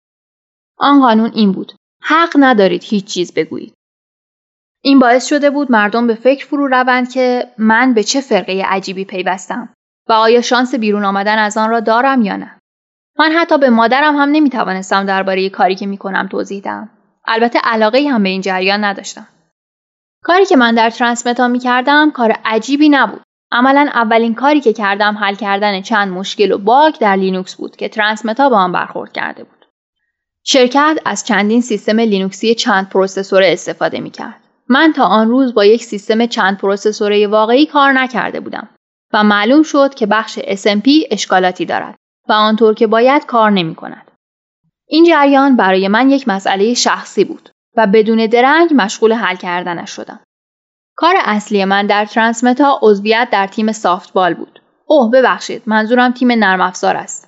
آن 0.77 1.01
قانون 1.01 1.31
این 1.33 1.51
بود 1.51 1.73
حق 2.01 2.33
ندارید 2.39 2.83
هیچ 2.83 3.05
چیز 3.05 3.33
بگویید. 3.33 3.73
این 4.87 4.99
باعث 4.99 5.27
شده 5.27 5.49
بود 5.49 5.71
مردم 5.71 6.07
به 6.07 6.15
فکر 6.15 6.45
فرو 6.45 6.67
روند 6.67 7.11
که 7.11 7.47
من 7.57 7.93
به 7.93 8.03
چه 8.03 8.21
فرقه 8.21 8.63
عجیبی 8.67 9.05
پیوستم 9.05 9.69
و 10.09 10.13
آیا 10.13 10.41
شانس 10.41 10.75
بیرون 10.75 11.05
آمدن 11.05 11.37
از 11.37 11.57
آن 11.57 11.69
را 11.69 11.79
دارم 11.79 12.21
یا 12.21 12.35
نه. 12.35 12.59
من 13.19 13.31
حتی 13.31 13.57
به 13.57 13.69
مادرم 13.69 14.15
هم 14.15 14.29
نمی 14.29 14.49
توانستم 14.49 15.05
درباره 15.05 15.49
کاری 15.49 15.75
که 15.75 15.85
می 15.85 15.97
کنم 15.97 16.27
توضیح 16.27 16.61
دهم. 16.61 16.89
البته 17.25 17.59
علاقه 17.63 18.09
هم 18.09 18.23
به 18.23 18.29
این 18.29 18.41
جریان 18.41 18.83
نداشتم. 18.83 19.27
کاری 20.23 20.45
که 20.45 20.55
من 20.55 20.75
در 20.75 20.89
ترانسمتا 20.89 21.47
می 21.47 21.59
کردم 21.59 22.11
کار 22.11 22.35
عجیبی 22.45 22.89
نبود. 22.89 23.21
عملا 23.51 23.89
اولین 23.93 24.35
کاری 24.35 24.61
که 24.61 24.73
کردم 24.73 25.17
حل 25.17 25.35
کردن 25.35 25.81
چند 25.81 26.11
مشکل 26.11 26.51
و 26.51 26.57
باگ 26.57 26.95
در 26.99 27.15
لینوکس 27.15 27.55
بود 27.55 27.75
که 27.75 27.89
ترانسمتا 27.89 28.49
با 28.49 28.57
آن 28.57 28.71
برخورد 28.71 29.11
کرده 29.11 29.43
بود. 29.43 29.65
شرکت 30.43 30.99
از 31.05 31.25
چندین 31.25 31.61
سیستم 31.61 31.99
لینوکسی 31.99 32.55
چند 32.55 32.89
پروسسور 32.89 33.43
استفاده 33.43 33.99
می 33.99 34.11
کرد. 34.11 34.46
من 34.69 34.93
تا 34.93 35.05
آن 35.05 35.29
روز 35.29 35.53
با 35.53 35.65
یک 35.65 35.83
سیستم 35.83 36.25
چند 36.25 36.57
پروسسوره 36.57 37.27
واقعی 37.27 37.65
کار 37.65 37.91
نکرده 37.91 38.39
بودم 38.39 38.69
و 39.13 39.23
معلوم 39.23 39.63
شد 39.63 39.95
که 39.95 40.05
بخش 40.05 40.39
SMP 40.39 40.89
اشکالاتی 41.11 41.65
دارد 41.65 41.95
و 42.29 42.33
آنطور 42.33 42.73
که 42.73 42.87
باید 42.87 43.25
کار 43.25 43.51
نمی 43.51 43.75
کند. 43.75 44.11
این 44.87 45.05
جریان 45.05 45.55
برای 45.55 45.87
من 45.87 46.09
یک 46.09 46.27
مسئله 46.27 46.73
شخصی 46.73 47.23
بود 47.25 47.49
و 47.77 47.87
بدون 47.87 48.25
درنگ 48.25 48.69
مشغول 48.75 49.13
حل 49.13 49.35
کردنش 49.35 49.91
شدم. 49.91 50.19
کار 50.95 51.15
اصلی 51.25 51.65
من 51.65 51.87
در 51.87 52.05
ترانسمتا 52.05 52.79
عضویت 52.81 53.27
در 53.31 53.47
تیم 53.47 53.71
سافتبال 53.71 54.33
بود. 54.33 54.61
اوه 54.85 55.11
ببخشید 55.11 55.63
منظورم 55.65 56.11
تیم 56.11 56.31
نرم 56.31 56.61
افزار 56.61 56.95
است. 56.95 57.26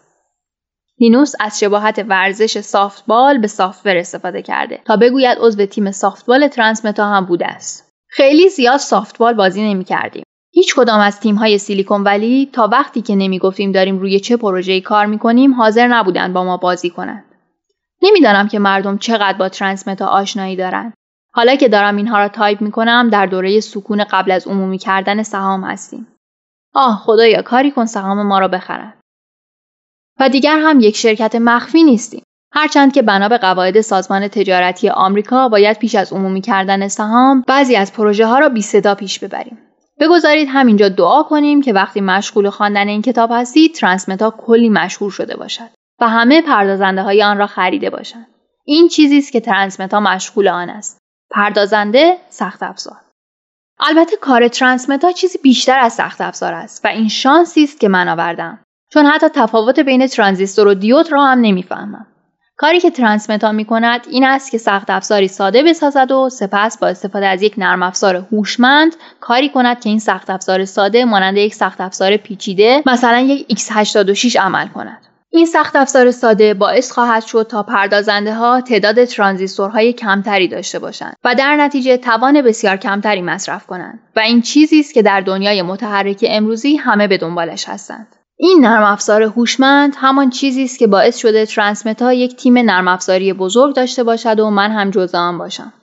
لینوس 0.99 1.33
از 1.39 1.59
شباهت 1.59 2.05
ورزش 2.07 2.59
سافتبال 2.59 3.37
به 3.37 3.47
software 3.47 3.97
استفاده 3.97 4.41
کرده 4.41 4.81
تا 4.85 4.95
بگوید 4.95 5.37
عضو 5.41 5.65
تیم 5.65 5.91
سافتبال 5.91 6.47
ترانسمتا 6.47 7.05
هم 7.05 7.25
بوده 7.25 7.47
است. 7.47 7.89
خیلی 8.07 8.49
زیاد 8.49 8.77
سافتبال 8.77 9.33
بازی 9.33 9.61
نمی 9.61 9.83
کردیم. 9.83 10.23
هیچ 10.51 10.75
کدام 10.75 10.99
از 10.99 11.19
تیم 11.19 11.35
های 11.35 11.57
سیلیکون 11.57 12.03
ولی 12.03 12.49
تا 12.53 12.67
وقتی 12.71 13.01
که 13.01 13.15
نمی 13.15 13.39
گفتیم 13.39 13.71
داریم 13.71 13.99
روی 13.99 14.19
چه 14.19 14.37
پروژه‌ای 14.37 14.81
کار 14.81 15.05
می 15.05 15.19
کنیم 15.19 15.53
حاضر 15.53 15.87
نبودند 15.87 16.33
با 16.33 16.43
ما 16.43 16.57
بازی 16.57 16.89
کنند. 16.89 17.25
نمی‌دانم 18.01 18.47
که 18.47 18.59
مردم 18.59 18.97
چقدر 18.97 19.37
با 19.37 19.49
ترانسمتا 19.49 20.07
آشنایی 20.07 20.55
دارند. 20.55 20.93
حالا 21.33 21.55
که 21.55 21.67
دارم 21.67 21.95
اینها 21.95 22.17
را 22.17 22.27
تایپ 22.27 22.61
می 22.61 22.71
کنم 22.71 23.09
در 23.09 23.25
دوره 23.25 23.59
سکون 23.59 24.03
قبل 24.03 24.31
از 24.31 24.47
عمومی 24.47 24.77
کردن 24.77 25.23
سهام 25.23 25.63
هستیم. 25.63 26.07
آه 26.73 27.01
خدایا 27.03 27.41
کاری 27.41 27.71
کن 27.71 27.85
سهام 27.85 28.27
ما 28.27 28.39
را 28.39 28.47
بخرند. 28.47 28.98
و 30.19 30.29
دیگر 30.29 30.59
هم 30.59 30.79
یک 30.79 30.95
شرکت 30.95 31.35
مخفی 31.35 31.83
نیستیم. 31.83 32.23
هرچند 32.53 32.93
که 32.93 33.01
بنا 33.01 33.29
به 33.29 33.37
قواعد 33.37 33.81
سازمان 33.81 34.27
تجارتی 34.27 34.89
آمریکا 34.89 35.49
باید 35.49 35.79
پیش 35.79 35.95
از 35.95 36.13
عمومی 36.13 36.41
کردن 36.41 36.87
سهام 36.87 37.43
بعضی 37.47 37.75
از 37.75 37.93
پروژه 37.93 38.25
ها 38.25 38.39
را 38.39 38.49
بی 38.49 38.61
صدا 38.61 38.95
پیش 38.95 39.19
ببریم. 39.19 39.57
بگذارید 39.99 40.49
همینجا 40.51 40.89
دعا 40.89 41.23
کنیم 41.23 41.61
که 41.61 41.73
وقتی 41.73 42.01
مشغول 42.01 42.49
خواندن 42.49 42.87
این 42.87 43.01
کتاب 43.01 43.29
هستید 43.33 43.75
ترانسمتا 43.75 44.31
کلی 44.37 44.69
مشهور 44.69 45.11
شده 45.11 45.37
باشد 45.37 45.69
و 46.01 46.09
همه 46.09 46.41
پردازنده 46.41 47.01
های 47.01 47.23
آن 47.23 47.37
را 47.37 47.47
خریده 47.47 47.89
باشند. 47.89 48.27
این 48.65 48.87
چیزی 48.87 49.17
است 49.17 49.31
که 49.31 49.39
ترانسمتا 49.39 49.99
مشغول 49.99 50.47
آن 50.47 50.69
است. 50.69 50.99
پردازنده 51.31 52.17
سخت 52.29 52.63
افزار. 52.63 52.97
البته 53.79 54.17
کار 54.17 54.47
ترانسمتا 54.47 55.11
چیزی 55.11 55.39
بیشتر 55.43 55.79
از 55.79 55.93
سخت 55.93 56.21
افزار 56.21 56.53
است 56.53 56.85
و 56.85 56.87
این 56.87 57.09
شانسی 57.09 57.63
است 57.63 57.79
که 57.79 57.87
من 57.87 58.09
آوردم. 58.09 58.59
چون 58.93 59.05
حتی 59.05 59.27
تفاوت 59.29 59.79
بین 59.79 60.07
ترانزیستور 60.07 60.67
و 60.67 60.73
دیود 60.73 61.11
را 61.11 61.25
هم 61.25 61.39
نمی‌فهمم. 61.41 62.05
کاری 62.57 62.79
که 62.79 62.91
ترانسمتا 62.91 63.51
می 63.51 63.65
کند 63.65 64.07
این 64.09 64.23
است 64.23 64.51
که 64.51 64.57
سخت 64.57 64.89
افزاری 64.89 65.27
ساده 65.27 65.63
بسازد 65.63 66.11
و 66.11 66.29
سپس 66.29 66.79
با 66.79 66.87
استفاده 66.87 67.27
از 67.27 67.41
یک 67.41 67.53
نرم 67.57 67.83
افزار 67.83 68.15
هوشمند 68.15 68.95
کاری 69.19 69.49
کند 69.49 69.79
که 69.79 69.89
این 69.89 69.99
سخت 69.99 70.29
افزار 70.29 70.65
ساده 70.65 71.05
مانند 71.05 71.37
یک 71.37 71.55
سخت 71.55 71.81
افزار 71.81 72.17
پیچیده 72.17 72.83
مثلا 72.85 73.19
یک 73.19 73.59
x86 73.59 74.35
عمل 74.35 74.67
کند. 74.67 74.97
این 75.31 75.45
سخت 75.45 75.75
افزار 75.75 76.11
ساده 76.11 76.53
باعث 76.53 76.91
خواهد 76.91 77.25
شد 77.25 77.47
تا 77.49 77.63
پردازنده 77.63 78.33
ها 78.33 78.61
تعداد 78.61 79.05
ترانزیستورهای 79.05 79.93
کمتری 79.93 80.47
داشته 80.47 80.79
باشند 80.79 81.15
و 81.23 81.35
در 81.35 81.55
نتیجه 81.55 81.97
توان 81.97 82.41
بسیار 82.41 82.77
کمتری 82.77 83.21
مصرف 83.21 83.65
کنند 83.65 83.99
و 84.15 84.19
این 84.19 84.41
چیزی 84.41 84.79
است 84.79 84.93
که 84.93 85.01
در 85.01 85.21
دنیای 85.21 85.61
متحرک 85.61 86.25
امروزی 86.27 86.75
همه 86.75 87.07
به 87.07 87.17
دنبالش 87.17 87.69
هستند. 87.69 88.18
این 88.41 88.65
نرم 88.65 88.83
افزار 88.83 89.23
هوشمند 89.23 89.93
همان 89.97 90.29
چیزی 90.29 90.63
است 90.63 90.79
که 90.79 90.87
باعث 90.87 91.17
شده 91.17 91.45
ترانسمتا 91.45 92.13
یک 92.13 92.35
تیم 92.35 92.57
نرم 92.57 92.87
افزاری 92.87 93.33
بزرگ 93.33 93.75
داشته 93.75 94.03
باشد 94.03 94.39
و 94.39 94.49
من 94.49 94.71
هم 94.71 94.91
جزء 94.91 95.17
آن 95.17 95.37
باشم. 95.37 95.73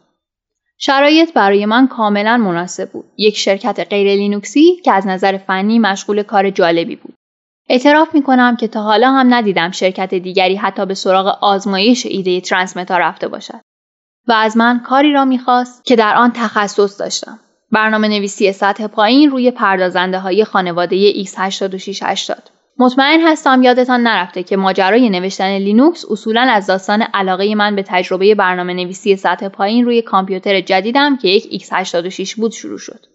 شرایط 0.79 1.33
برای 1.33 1.67
من 1.67 1.89
کاملا 1.89 2.37
مناسب 2.37 2.91
بود. 2.91 3.05
یک 3.19 3.37
شرکت 3.37 3.87
غیر 3.91 4.17
لینوکسی 4.17 4.77
که 4.85 4.93
از 4.93 5.07
نظر 5.07 5.39
فنی 5.39 5.79
مشغول 5.79 6.23
کار 6.23 6.51
جالبی 6.51 6.97
بود. 6.97 7.15
اعتراف 7.69 8.15
می 8.15 8.23
کنم 8.23 8.57
که 8.57 8.69
تا 8.69 8.83
حالا 8.83 9.11
هم 9.11 9.35
ندیدم 9.35 9.71
شرکت 9.71 10.15
دیگری 10.15 10.57
حتی 10.57 10.87
به 10.87 10.95
سراغ 10.95 11.39
آزمایش 11.41 12.07
ایده 12.07 12.41
ترانسمتا 12.41 12.99
رفته 12.99 13.29
باشد. 13.29 13.61
و 14.29 14.33
از 14.33 14.57
من 14.57 14.81
کاری 14.81 15.13
را 15.13 15.25
می‌خواست 15.25 15.85
که 15.85 15.97
در 15.97 16.15
آن 16.15 16.33
تخصص 16.33 17.01
داشتم. 17.01 17.39
برنامه 17.73 18.09
نویسی 18.09 18.53
سطح 18.53 18.87
پایین 18.87 19.31
روی 19.31 19.51
پردازنده 19.51 20.19
های 20.19 20.45
خانواده 20.45 21.25
x8680. 21.25 22.57
مطمئن 22.79 23.21
هستم 23.21 23.63
یادتان 23.63 24.03
نرفته 24.03 24.43
که 24.43 24.57
ماجرای 24.57 25.11
نوشتن 25.11 25.59
لینوکس 25.59 26.05
اصولا 26.11 26.41
از 26.41 26.67
داستان 26.67 27.03
علاقه 27.03 27.55
من 27.55 27.77
به 27.77 27.83
تجربه 27.87 28.35
برنامه 28.35 28.75
نویسی 28.75 29.17
سطح 29.17 29.49
پایین 29.49 29.85
روی 29.85 30.03
کامپیوتر 30.03 30.61
جدیدم 30.61 31.17
که 31.17 31.29
یک 31.29 31.65
x86 31.65 32.35
بود 32.35 32.53
شروع 32.53 32.79
شد. 32.79 33.07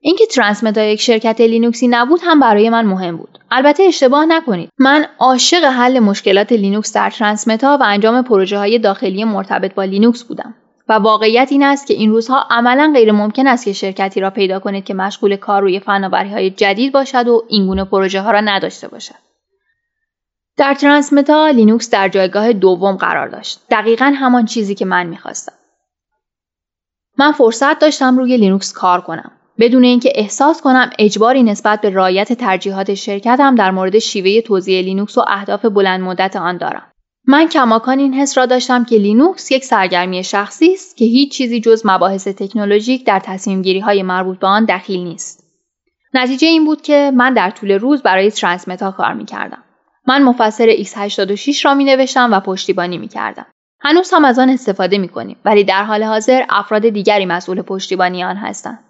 اینکه 0.00 0.26
ترانسمتا 0.26 0.82
یک 0.82 1.00
شرکت 1.00 1.40
لینوکسی 1.40 1.88
نبود 1.88 2.20
هم 2.24 2.40
برای 2.40 2.70
من 2.70 2.86
مهم 2.86 3.16
بود. 3.16 3.38
البته 3.50 3.82
اشتباه 3.82 4.26
نکنید. 4.26 4.70
من 4.78 5.06
عاشق 5.18 5.64
حل 5.64 5.98
مشکلات 5.98 6.52
لینوکس 6.52 6.92
در 6.92 7.10
ترانسمتا 7.10 7.78
و 7.80 7.82
انجام 7.84 8.22
پروژه 8.22 8.58
های 8.58 8.78
داخلی 8.78 9.24
مرتبط 9.24 9.74
با 9.74 9.84
لینوکس 9.84 10.24
بودم. 10.24 10.54
و 10.88 10.92
واقعیت 10.92 11.48
این 11.50 11.62
است 11.62 11.86
که 11.86 11.94
این 11.94 12.10
روزها 12.10 12.46
عملا 12.50 12.90
غیر 12.94 13.12
ممکن 13.12 13.46
است 13.46 13.64
که 13.64 13.72
شرکتی 13.72 14.20
را 14.20 14.30
پیدا 14.30 14.58
کنید 14.58 14.84
که 14.84 14.94
مشغول 14.94 15.36
کار 15.36 15.62
روی 15.62 15.80
فناوری 15.80 16.30
های 16.30 16.50
جدید 16.50 16.92
باشد 16.92 17.28
و 17.28 17.44
این 17.48 17.66
گونه 17.66 17.84
پروژه 17.84 18.20
ها 18.20 18.30
را 18.30 18.40
نداشته 18.40 18.88
باشد. 18.88 19.14
در 20.56 20.74
ترانسمتا 20.74 21.48
لینوکس 21.48 21.90
در 21.90 22.08
جایگاه 22.08 22.52
دوم 22.52 22.96
قرار 22.96 23.28
داشت. 23.28 23.60
دقیقا 23.70 24.12
همان 24.16 24.44
چیزی 24.44 24.74
که 24.74 24.84
من 24.84 25.06
می‌خواستم. 25.06 25.52
من 27.18 27.32
فرصت 27.32 27.78
داشتم 27.78 28.18
روی 28.18 28.36
لینوکس 28.36 28.72
کار 28.72 29.00
کنم. 29.00 29.30
بدون 29.58 29.84
اینکه 29.84 30.12
احساس 30.14 30.62
کنم 30.62 30.90
اجباری 30.98 31.42
نسبت 31.42 31.80
به 31.80 31.90
رعایت 31.90 32.32
ترجیحات 32.32 32.94
شرکتم 32.94 33.54
در 33.54 33.70
مورد 33.70 33.98
شیوه 33.98 34.40
توزیع 34.40 34.82
لینوکس 34.82 35.18
و 35.18 35.24
اهداف 35.28 35.64
بلند 35.64 36.00
مدت 36.00 36.36
آن 36.36 36.56
دارم. 36.56 36.92
من 37.30 37.48
کماکان 37.48 37.98
این 37.98 38.14
حس 38.14 38.38
را 38.38 38.46
داشتم 38.46 38.84
که 38.84 38.96
لینوکس 38.96 39.50
یک 39.50 39.64
سرگرمی 39.64 40.24
شخصی 40.24 40.72
است 40.72 40.96
که 40.96 41.04
هیچ 41.04 41.32
چیزی 41.32 41.60
جز 41.60 41.82
مباحث 41.84 42.28
تکنولوژیک 42.28 43.06
در 43.06 43.20
تصمیم 43.20 43.62
گیری 43.62 43.80
های 43.80 44.02
مربوط 44.02 44.38
به 44.38 44.46
آن 44.46 44.64
دخیل 44.64 45.00
نیست. 45.00 45.44
نتیجه 46.14 46.48
این 46.48 46.64
بود 46.64 46.82
که 46.82 47.12
من 47.14 47.34
در 47.34 47.50
طول 47.50 47.70
روز 47.70 48.02
برای 48.02 48.30
ترانسمتا 48.30 48.90
کار 48.90 49.12
می 49.12 49.24
کردم. 49.24 49.62
من 50.06 50.22
مفسر 50.22 50.74
x86 50.76 51.60
را 51.60 51.74
می 51.74 51.84
نوشتم 51.84 52.32
و 52.32 52.40
پشتیبانی 52.40 52.98
می 52.98 53.08
کردم. 53.08 53.46
هنوز 53.80 54.10
هم 54.14 54.24
از 54.24 54.38
آن 54.38 54.50
استفاده 54.50 54.98
می 54.98 55.08
کنیم 55.08 55.36
ولی 55.44 55.64
در 55.64 55.84
حال 55.84 56.02
حاضر 56.02 56.44
افراد 56.48 56.88
دیگری 56.88 57.26
مسئول 57.26 57.62
پشتیبانی 57.62 58.24
آن 58.24 58.36
هستند. 58.36 58.87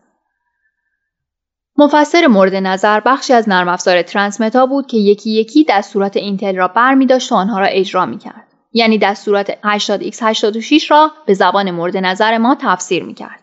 مفسر 1.78 2.26
مورد 2.26 2.54
نظر 2.54 3.00
بخشی 3.00 3.32
از 3.32 3.48
نرم 3.48 3.68
افزار 3.68 4.02
ترانسمتا 4.02 4.66
بود 4.66 4.86
که 4.86 4.96
یکی 4.96 5.30
یکی 5.30 5.66
دستورات 5.68 6.16
اینتل 6.16 6.56
را 6.56 6.68
بر 6.68 6.94
می 6.94 7.06
داشت 7.06 7.32
و 7.32 7.34
آنها 7.34 7.58
را 7.58 7.66
اجرا 7.66 8.06
می 8.06 8.18
کرد. 8.18 8.46
یعنی 8.72 8.98
دستورات 8.98 9.50
80x86 9.50 10.86
را 10.90 11.12
به 11.26 11.34
زبان 11.34 11.70
مورد 11.70 11.96
نظر 11.96 12.38
ما 12.38 12.56
تفسیر 12.60 13.04
می 13.04 13.14
کرد. 13.14 13.40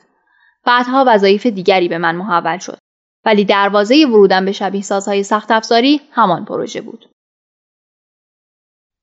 بعدها 0.66 1.06
وظایف 1.08 1.46
دیگری 1.46 1.88
به 1.88 1.98
من 1.98 2.16
محول 2.16 2.58
شد. 2.58 2.78
ولی 3.26 3.46
دروازه 3.46 4.06
ورودم 4.10 4.46
به 4.46 4.52
شبیه 4.52 4.82
سازهای 4.82 5.24
سخت 5.24 5.52
افزاری 5.52 6.02
همان 6.12 6.46
پروژه 6.46 6.82
بود. 6.82 7.10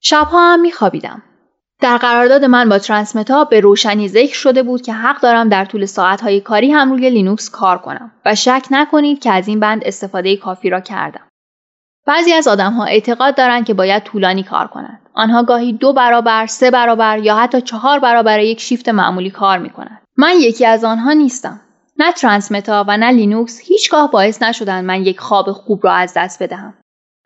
شبها 0.01 0.53
هم 0.53 0.61
می 0.61 0.73
خوابیدم. 0.73 1.23
در 1.83 1.97
قرارداد 1.97 2.45
من 2.45 2.69
با 2.69 2.79
ترانسمتا 2.79 3.45
به 3.45 3.61
روشنی 3.61 4.09
ذکر 4.09 4.35
شده 4.35 4.63
بود 4.63 4.83
که 4.83 4.93
حق 4.93 5.21
دارم 5.21 5.49
در 5.49 5.65
طول 5.65 5.87
ساعتهای 5.87 6.41
کاری 6.41 6.71
هم 6.71 6.93
روی 6.93 7.11
لینوکس 7.11 7.51
کار 7.51 7.79
کنم 7.79 8.13
و 8.25 8.35
شک 8.35 8.63
نکنید 8.71 9.23
که 9.23 9.33
از 9.33 9.49
این 9.49 9.61
بند 9.61 9.83
استفاده 9.85 10.37
کافی 10.37 10.71
را 10.71 10.81
کردم. 10.81 11.29
بعضی 12.07 12.33
از 12.33 12.49
آدمها 12.49 12.85
اعتقاد 12.85 13.37
دارند 13.37 13.65
که 13.65 13.75
باید 13.75 14.03
طولانی 14.03 14.43
کار 14.43 14.67
کنند. 14.67 15.01
آنها 15.15 15.43
گاهی 15.43 15.73
دو 15.73 15.93
برابر، 15.93 16.47
سه 16.47 16.71
برابر 16.71 17.19
یا 17.19 17.37
حتی 17.37 17.61
چهار 17.61 17.99
برابر 17.99 18.41
یک 18.41 18.61
شیفت 18.61 18.89
معمولی 18.89 19.31
کار 19.31 19.59
می 19.59 19.71
کنند. 19.71 20.03
من 20.17 20.33
یکی 20.39 20.67
از 20.67 20.85
آنها 20.85 21.13
نیستم. 21.13 21.61
نه 21.99 22.13
ترانسمتا 22.13 22.85
و 22.89 22.97
نه 22.97 23.11
لینوکس 23.13 23.61
هیچگاه 23.61 24.11
باعث 24.11 24.43
نشدن 24.43 24.85
من 24.85 25.03
یک 25.03 25.21
خواب 25.21 25.53
خوب 25.53 25.85
را 25.85 25.93
از 25.93 26.13
دست 26.17 26.43
بدهم. 26.43 26.75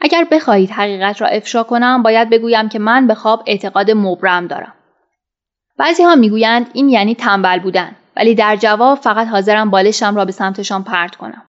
اگر 0.00 0.26
بخواهید 0.30 0.70
حقیقت 0.70 1.22
را 1.22 1.28
افشا 1.28 1.62
کنم 1.62 2.02
باید 2.02 2.30
بگویم 2.30 2.68
که 2.68 2.78
من 2.78 3.06
به 3.06 3.14
خواب 3.14 3.42
اعتقاد 3.46 3.90
مبرم 3.90 4.46
دارم. 4.46 4.72
بعضی 5.78 6.02
ها 6.02 6.14
می‌گویند 6.14 6.70
این 6.72 6.88
یعنی 6.88 7.14
تنبل 7.14 7.58
بودن 7.58 7.96
ولی 8.16 8.34
در 8.34 8.56
جواب 8.56 8.98
فقط 8.98 9.28
حاضرم 9.28 9.70
بالشم 9.70 10.16
را 10.16 10.24
به 10.24 10.32
سمتشان 10.32 10.84
پرت 10.84 11.16
کنم. 11.16 11.46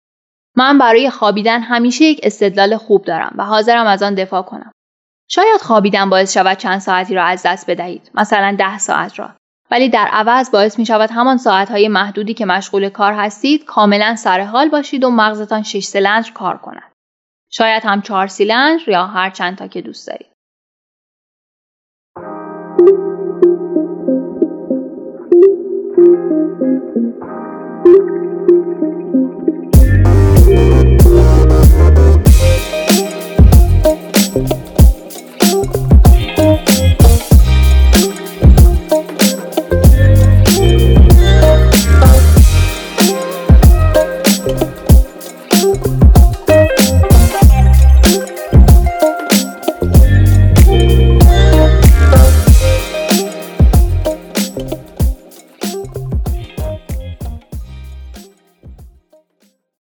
من 0.56 0.78
برای 0.78 1.10
خوابیدن 1.10 1.62
همیشه 1.62 2.06
یک 2.06 2.20
استدلال 2.24 2.78
خوب 2.78 3.06
دارم 3.06 3.34
و 3.38 3.46
حاضرم 3.46 3.88
از 3.88 4.04
آن 4.04 4.16
دفاع 4.16 4.42
کنم. 4.42 4.72
شاید 5.28 5.62
خوابیدن 5.62 6.10
باعث 6.10 6.34
شود 6.34 6.58
چند 6.58 6.80
ساعتی 6.80 7.16
را 7.16 7.24
از 7.24 7.44
دست 7.46 7.70
بدهید 7.70 8.12
مثلا 8.14 8.56
ده 8.60 8.78
ساعت 8.78 9.20
را 9.20 9.30
ولی 9.72 9.90
در 9.90 10.08
عوض 10.12 10.52
باعث 10.52 10.80
می 10.80 10.86
شود 10.86 11.12
همان 11.12 11.38
ساعتهای 11.38 11.88
محدودی 11.88 12.34
که 12.34 12.46
مشغول 12.46 12.90
کار 12.90 13.14
هستید 13.14 13.66
کاملا 13.66 14.16
سرحال 14.16 14.70
باشید 14.70 15.04
و 15.04 15.10
مغزتان 15.10 15.64
شش 15.64 15.84
سلندر 15.84 16.32
کار 16.32 16.58
کند. 16.58 16.91
شاید 17.54 17.84
هم 17.86 18.02
چهار 18.02 18.28
سیلندر 18.28 18.90
یا 18.90 19.08
هر 19.08 19.30
چند 19.30 19.58
تا 19.58 19.68
که 19.68 19.82
دوست 19.82 20.08
دارید. 20.08 20.32